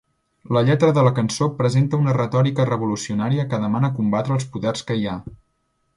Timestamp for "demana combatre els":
3.67-4.49